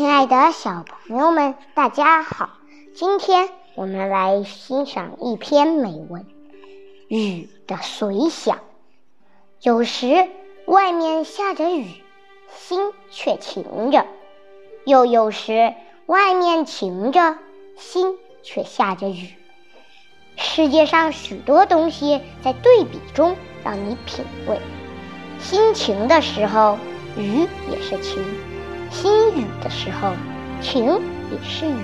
[0.00, 2.48] 亲爱的小朋友们，大家好！
[2.94, 6.22] 今天我们来欣赏一篇美文
[7.08, 8.56] 《雨的随想》。
[9.60, 10.30] 有时
[10.64, 11.84] 外面下着雨，
[12.48, 14.06] 心却晴着；
[14.86, 15.74] 又有时
[16.06, 17.36] 外面晴着，
[17.76, 19.28] 心却下着雨。
[20.34, 24.58] 世界上许多东西在对比中让你品味。
[25.38, 26.78] 心晴的时候，
[27.18, 28.24] 雨也是晴。
[28.90, 30.12] 心雨的时候，
[30.60, 31.76] 晴也是雨。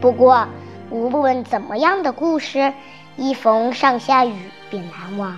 [0.00, 0.46] 不过，
[0.90, 2.72] 无论怎么样的故事，
[3.16, 4.34] 一逢上下雨
[4.70, 5.36] 便难忘。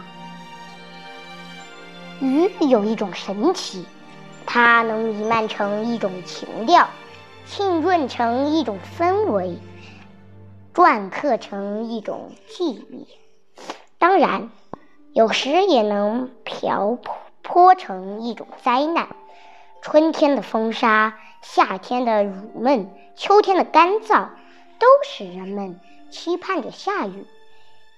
[2.21, 3.87] 雨有一种神奇，
[4.45, 6.89] 它能弥漫成一种情调，
[7.47, 9.59] 浸润成一种氛围，
[10.75, 13.07] 篆刻成一种记忆。
[13.99, 14.51] 当然，
[15.13, 16.99] 有时也能瓢
[17.43, 19.09] 泼成一种灾难。
[19.89, 24.31] 春天的风沙，夏天的乳闷，秋天的干燥，
[24.81, 25.79] 都使人们
[26.11, 27.25] 期盼着下雨。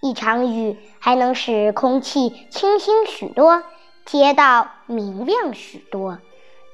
[0.03, 3.63] 一场雨还能使空气清新许多，
[4.05, 6.19] 街道明亮许多。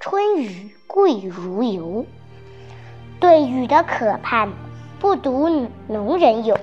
[0.01, 2.07] 春雨贵如油。
[3.21, 4.51] 对雨的渴盼，
[4.99, 6.59] 不独农人有。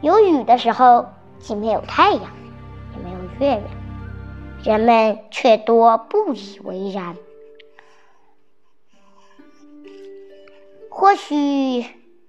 [0.00, 1.06] 有雨的时候，
[1.40, 3.64] 既没有太阳，也没有月亮，
[4.62, 7.16] 人们却多不以为然。
[10.96, 11.84] 或许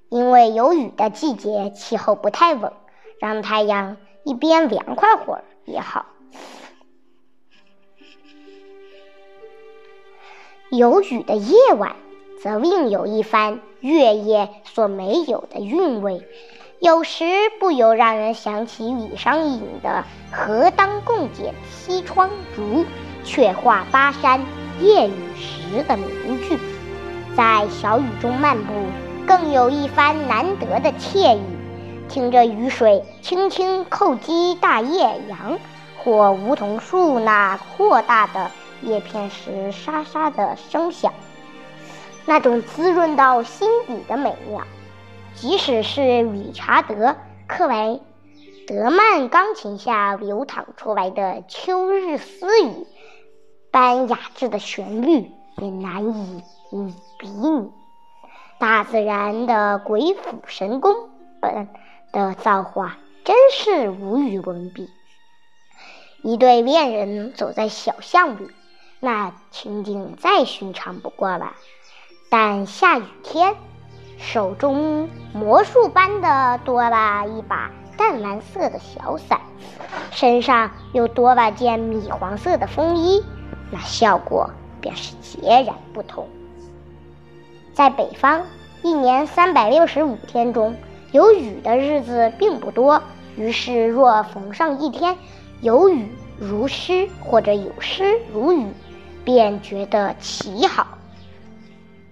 [0.09, 2.73] 因为有雨的季节，气候不太稳，
[3.19, 6.07] 让太阳一边凉快会儿也好。
[10.71, 11.95] 有雨的夜晚，
[12.41, 16.27] 则另有一番月夜所没有的韵味，
[16.79, 17.23] 有时
[17.59, 22.83] 不由让人想起李商隐的“何当共剪西窗烛，
[23.23, 24.43] 却话巴山
[24.81, 26.57] 夜雨时”的名句。
[27.35, 28.73] 在小雨中漫步，
[29.27, 31.41] 更有一番难得的惬意。
[32.07, 35.59] 听着雨水轻轻叩击大叶杨
[35.97, 38.51] 或梧桐树那扩大的
[38.83, 41.11] 叶片时沙沙的声响，
[42.25, 44.61] 那种滋润到心底的美妙，
[45.33, 46.93] 即使是理查德·
[47.47, 47.99] 克莱
[48.67, 52.87] 德曼钢琴下流淌出来的秋日私语
[53.71, 56.43] 般雅致的旋律，也难以。
[57.17, 57.71] 比拟，
[58.59, 60.93] 大自然的鬼斧神工
[61.39, 61.67] 本
[62.11, 64.89] 的造化真是无与伦比。
[66.21, 68.49] 一对恋人走在小巷里，
[68.99, 71.53] 那情景再寻常不过了。
[72.29, 73.55] 但下雨天，
[74.17, 79.39] 手中魔术般的多了一把淡蓝色的小伞，
[80.11, 83.23] 身上又多了件米黄色的风衣，
[83.71, 84.49] 那效果
[84.81, 86.27] 便是截然不同。
[87.75, 88.41] 在北方，
[88.81, 90.75] 一年三百六十五天中，
[91.11, 93.03] 有雨的日子并不多。
[93.35, 95.17] 于是，若逢上一天
[95.59, 96.07] 有雨
[96.39, 98.65] 如诗，或者有诗如雨，
[99.25, 100.87] 便觉得奇好。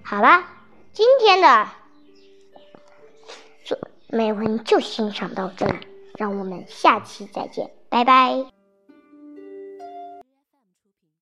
[0.03, 0.43] 好啦，
[0.91, 1.67] 今天的
[4.09, 5.77] 美文就欣赏到这里，
[6.17, 8.62] 让我们下期再见，拜拜。